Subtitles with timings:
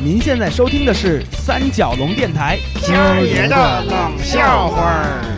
[0.00, 5.37] 您现在收听的是三角龙电台今儿爷的冷笑话儿。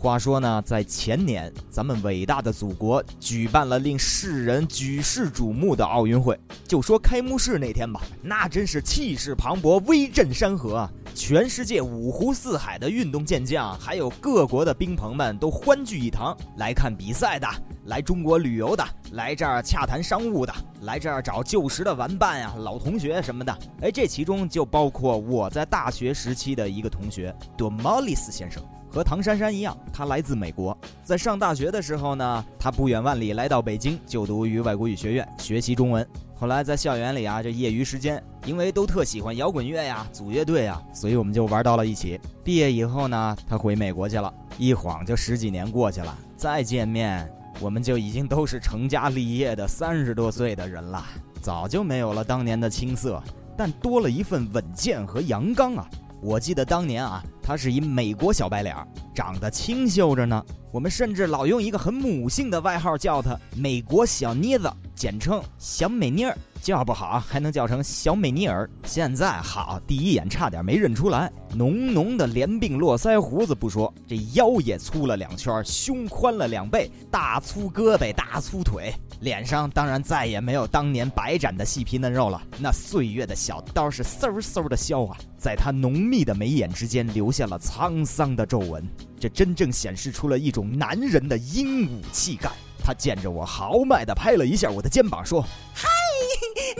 [0.00, 6.38] 话说呢，在前年，咱们伟大的祖国举办了令世人举世瞩目的奥运会。
[6.68, 10.88] 就说开幕式那天吧，那真是气势磅礴，威震山河！
[11.16, 17.48] 全世界五湖四海的运动健将，还有各国的兵朋们都欢聚一堂，来看比赛的，
[17.86, 23.58] 来中国旅游的，来这儿洽谈商务的，来这儿找旧时的玩伴呀、老同学什么的。
[23.80, 28.62] 哎，这其中就包括我在大学时期的一个同学，多莫里斯先生。
[28.90, 30.76] 和唐珊珊一样，他来自美国。
[31.04, 36.06] 在上大学的时候呢，他不远万里来到北京就读于外国语学院学习中文。
[36.34, 42.20] 后来在校园里啊，这业余时间，因为都特喜欢摇滚乐呀、组乐队啊，所以我们就玩到了一起。
[42.44, 46.16] 毕业以后呢，他回美国去了，一晃就十几年过去了。
[46.36, 47.28] 再见面，
[47.60, 51.04] 我们就已经都是成家立业的三十多岁的人了，
[51.42, 53.20] 早就没有了当年的青涩，
[53.56, 55.88] 但多了一份稳健和阳刚啊。
[56.20, 58.74] 我记得当年啊，他是一美国小白脸，
[59.14, 60.44] 长得清秀着呢。
[60.72, 66.36] 我们甚至老用一个很母性的外号叫他“美国小妮子”，简称“小美妮儿”。
[66.62, 68.68] 叫不好还能叫成小美尼尔。
[68.84, 71.30] 现在好，第一眼差点没认出来。
[71.54, 78.92] 浓浓的连鬓络腮胡子不说，这腰也粗了两圈，胸宽了两倍，大粗胳膊，大粗腿。
[79.20, 88.86] 脸上当然再也没有当年白斩的细皮嫩肉了，那岁月的小刀是嗖嗖的削啊，在他浓密的眉眼之间留下了沧桑的皱纹。
[89.18, 92.50] 这真正显示出了一种男人的英武气概。
[92.80, 95.42] 他见着我，豪迈地拍了一下我的肩膀，说
[95.74, 95.88] ：“嗨，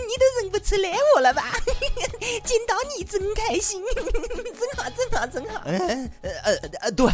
[0.03, 1.53] 都认不出来我了吧？
[2.45, 6.11] 见到你真开心， 真好，真好，真好。”呃
[6.43, 7.07] 呃呃，对，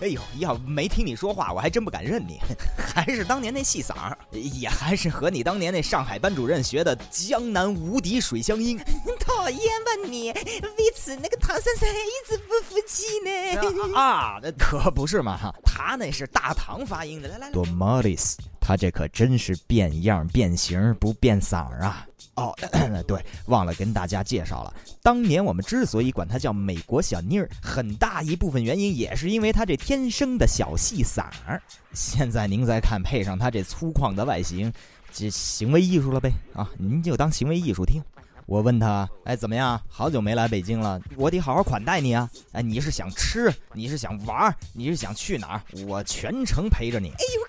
[0.00, 2.40] 哎呦，要没听你说话，我还真不敢认你。
[2.76, 8.78] 还是当年那细嗓儿，也还是和你当年那上海班主任学的江南无敌水乡音。
[9.20, 10.30] 讨厌吧你！
[10.30, 13.94] 为此那个唐三三还一直不服气呢。
[13.94, 17.28] 啊，那可不是嘛哈，他那是大唐发音的。
[17.28, 22.06] 来来来 m a r i s 他这可真是变样变形不变嗓儿啊！
[22.36, 22.54] 哦，
[23.06, 31.60] 对，忘了跟大家介绍了，当年我们之所以管他叫美国小妮儿，很大一部分原因也是因为他这天生的小细嗓儿。
[31.92, 34.72] 现在您再看，配上他这粗犷的外形，
[35.12, 36.30] 这行为艺术了呗？
[36.54, 38.02] 啊，您就当行为艺术听。
[38.44, 39.80] 我问他，哎，怎么样？
[39.88, 42.30] 好久没来北京了，我得好好款待你啊！
[42.52, 45.62] 哎，你是想吃，你是想玩，你是想去哪儿？
[45.84, 47.08] 我全程陪着你。
[47.08, 47.45] 哎呦，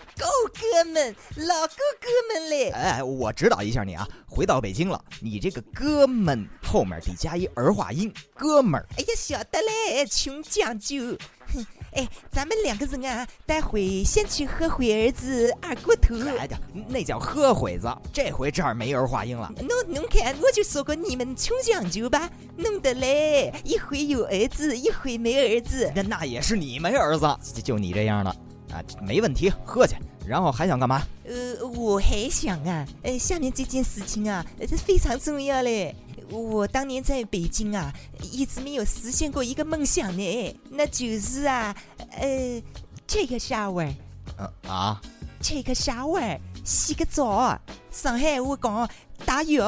[0.47, 2.69] 哥们，老哥哥们嘞！
[2.69, 8.85] 哎，我指导一下你啊，回到北京了，你这个哥们后面得加一儿化音，哥们儿。
[8.97, 11.17] 哎呀，晓得嘞，穷讲究。
[11.53, 11.65] 哼。
[11.93, 16.15] 哎，咱们两个人啊，待会先去喝会儿子二锅头。
[16.37, 16.55] 哎的，
[16.89, 17.87] 那叫喝会子。
[18.13, 19.51] 这回这儿没儿化音了。
[19.57, 25.91] 侬侬看，我就说过你们穷讲究吧，弄得嘞，一回有儿子，一回没儿子。
[25.95, 27.25] 那那也是你没儿子，
[27.63, 28.29] 就你这样的
[28.71, 29.95] 啊，没问题，喝去。
[30.27, 31.01] 然后还想干嘛？
[31.23, 35.95] 呃，我还想啊，呃，下面这件事情啊，这非常重要嘞。
[36.29, 41.73] 我当年在北京啊，一直没有实现过一个梦想呢，那就是啊，
[42.11, 42.61] 呃
[43.07, 43.93] ，take a shower，
[44.67, 45.01] 啊
[45.41, 47.57] ，take a shower，洗个澡。
[47.89, 48.89] 上海话讲
[49.25, 49.61] 打浴，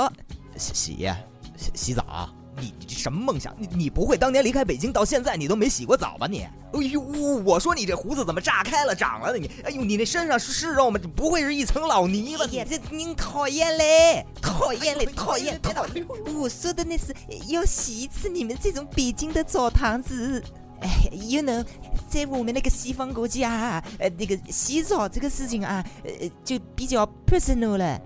[0.58, 1.10] 洗洗
[1.58, 2.30] 洗洗澡。
[2.60, 3.56] 你你什么梦想？
[3.58, 6.42] 你你不会当年离开北京到现在你都没洗过澡吧你？
[6.74, 7.02] 哎呦，
[7.46, 9.50] 我说你这胡子怎么炸开了长了呢你？
[9.64, 11.00] 哎呦，你那身上是是肉吗？
[11.16, 12.46] 不会是一层老泥吧？
[12.50, 16.06] 你，这您讨厌嘞，讨厌嘞，讨厌讨厌！
[16.36, 17.16] 我说的那是
[17.48, 20.44] 要洗一次你们这种北京的澡堂子。
[20.82, 21.66] 哎，you know，
[22.08, 28.02] 在我们那个西方国家，呃，那个洗澡这个事情啊，呃，就比较 personal 了，呃，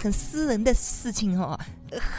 [0.00, 1.58] 很私人的事情哈。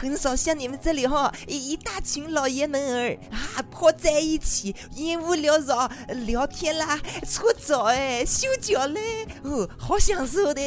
[0.00, 5.90] 很少像你们这里哈，一大群老爷们儿啊，泡在一起，烟雾缭绕，
[6.24, 10.62] 聊天啦，搓澡哎，修脚嘞，哦，好享受的。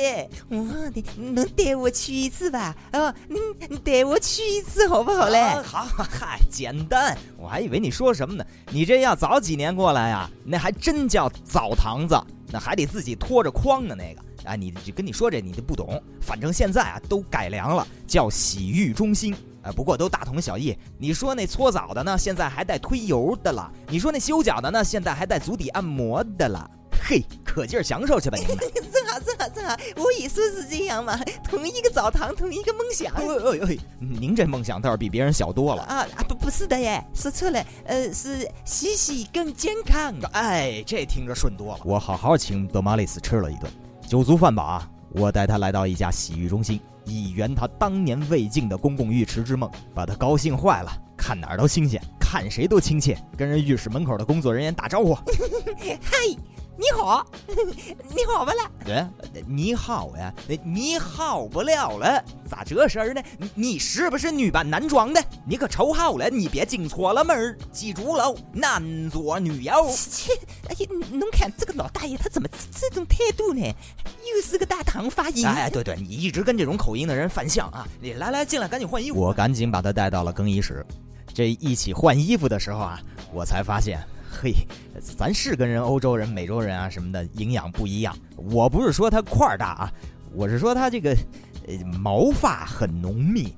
[0.49, 2.75] 哦，的能带我去一次吧？
[2.93, 5.41] 哦，你你带我去一次好不好嘞？
[5.63, 7.17] 好，嗨，简单。
[7.35, 8.45] 我还以为你说什么呢？
[8.69, 12.15] 你这要早几年过来啊，那还真叫澡堂子，
[12.51, 14.21] 那还得自己拖着筐的，那个。
[14.43, 16.01] 啊，你就跟你说这，你就不懂。
[16.21, 19.35] 反正现在啊，都改良了，叫洗浴中心。
[19.61, 20.73] 啊，不过都大同小异。
[20.97, 26.69] 你说那搓澡的呢，现在还带推油的了；你说那修脚的呢，现在还带足底按摩的了。
[27.01, 28.57] 嘿，可劲儿享受去吧，你们。
[28.93, 31.17] 正好，正好，正好，我也说是这样嘛。
[31.43, 33.13] 同一个澡堂，同一个梦想。
[33.13, 36.23] 哎哎哎，您这梦想倒是比别人小多了啊啊！
[36.27, 37.65] 不，不是的耶，说错了。
[37.85, 40.13] 呃，是洗洗更健康。
[40.31, 41.81] 哎，这听着顺多了。
[41.83, 43.71] 我好好请德玛丽斯吃了一顿。
[44.09, 50.91] 酒足饭饱啊，我带他来到一家洗浴中心，以圆他当年未尽的公共浴池之梦，把他高兴坏了。
[51.15, 55.13] 看哪儿都新鲜，看谁都亲切，跟人浴室门口的工作人员打招呼。
[56.01, 56.17] 嗨，
[56.79, 57.25] 你好，
[58.15, 58.71] 你好不了？
[58.85, 59.05] 对，
[59.45, 60.33] 你好呀，
[60.63, 63.21] 你好不了了，咋这事儿呢？
[63.53, 65.21] 你是不是女扮男装的？
[65.45, 69.73] 你可瞅好了，你别进错了门儿，记住喽，男左女右。
[69.93, 70.31] 切，
[70.69, 73.61] 哎呀，侬看这个老大爷他怎么这种态度呢？
[73.61, 75.45] 又是个大唐发音。
[75.45, 77.85] 哎，对对，你一直跟这种口音的人反向啊！
[77.99, 79.19] 你来来进来，赶紧换衣服。
[79.19, 80.85] 我赶紧把他带到了更衣室。
[81.33, 83.01] 这一起换衣服的时候啊，
[83.33, 83.99] 我才发现。
[84.29, 84.53] 嘿，
[85.17, 88.15] 咱是跟人欧洲人、美洲人啊什么的营养不一样。
[88.35, 89.91] 我不是说他块儿大啊，
[90.33, 91.17] 我是说他这个，
[91.67, 93.53] 呃，毛发很浓密，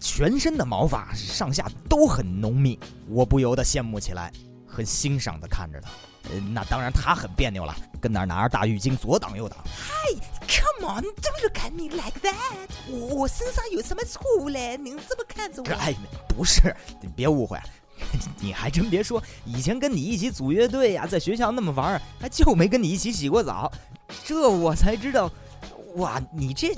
[0.00, 2.78] 全身的毛发上下都很浓密。
[3.08, 4.32] 我不由得羡慕起来，
[4.66, 5.90] 很欣赏的看着他。
[6.30, 9.58] 呃，那当然他很别扭了，跟那儿拿着大浴巾左挡右挡。
[9.66, 12.56] Hi，come on，don't look at me like that。
[12.88, 14.78] 我我身上有什么错误嘞？
[14.78, 15.68] 您这么看着我？
[15.74, 15.94] 哎，
[16.26, 17.58] 不是，你别误会。
[18.40, 23.70] 你还真别说，以前跟你一起组乐队呀，在学校那么玩，还就没跟你一起洗过澡，
[24.24, 25.30] 这我才知道。
[25.96, 26.74] 哇，你这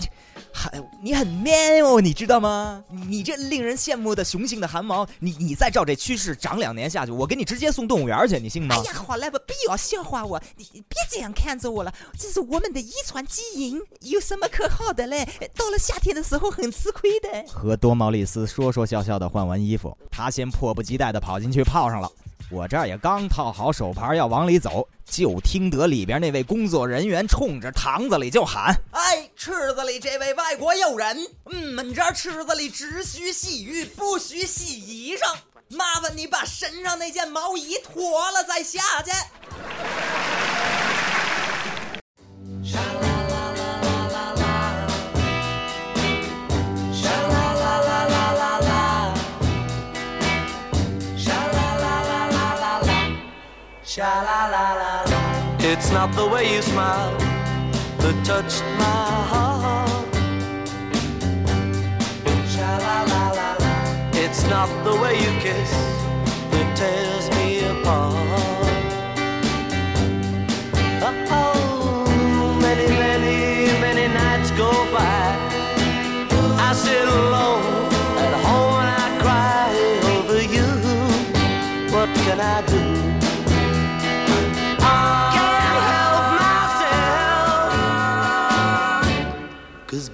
[1.03, 2.83] 你很 man 哦，你知道吗？
[3.09, 8.75] 你这令人羡慕的雄性的汗毛，你你再照这趋势长两年下去，我给你直接送动物园去，你信吗？
[8.77, 15.27] 哎呀，好了，不必要笑话我，你别这样看着我了，这是我们的遗传基因，有什么可好的嘞？
[15.55, 17.29] 到了夏天的时候很吃亏的。
[17.53, 22.11] 和多毛利斯说说笑笑的换完衣服，他先迫不及待的跑进去泡上了。
[22.49, 28.96] 我这儿也刚套好手牌要往里走，就听得里边那位工作人员冲着堂子里就喊：“哎，
[29.47, 35.37] 池子里这位外国友人，嗯，们这池子里只需洗浴，不许洗衣裳。
[35.69, 39.13] 麻烦你把身上那件毛衣脱了再下去。
[53.85, 55.17] ”Sha la la la la.
[55.61, 57.36] It's not the way you smile
[58.07, 60.15] that touched my heart.
[62.57, 64.21] La la la la.
[64.25, 65.71] It's not the way you kiss
[66.51, 68.36] that tears me apart.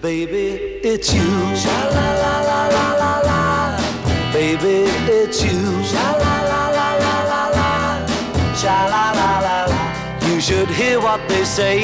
[0.02, 1.30] Baby, it's you.
[1.54, 4.32] Sha la la la la la la.
[4.32, 5.60] Baby, it's you.
[5.90, 7.70] Sha la la la la la la.
[8.60, 10.28] Sha la la la la.
[10.28, 11.78] You should hear what they say